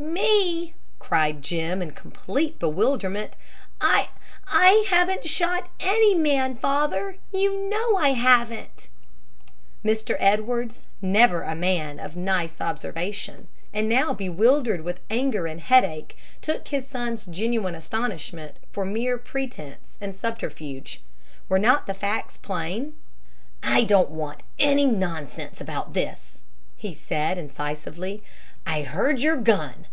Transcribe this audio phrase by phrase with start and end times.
[0.00, 3.34] "Me!" cried Jim, in complete bewilderment.
[3.80, 4.08] "I
[4.46, 7.16] I haven't shot any man, father!
[7.32, 8.88] You know I haven't."
[9.84, 10.16] Mr.
[10.20, 16.68] Edwards, never a man of nice observation, and now bewildered with anger and headache, took
[16.68, 21.02] his son's genuine astonishment for mere pretense and subterfuge.
[21.48, 22.94] Were not the facts plain?
[23.64, 26.38] "I don't want any nonsense about this,"
[26.76, 28.22] he said incisively.
[28.64, 29.86] "I heard your gun.